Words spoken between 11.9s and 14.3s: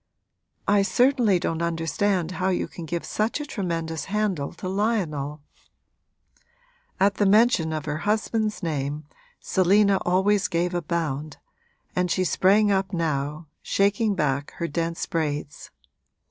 and she sprang up now, shaking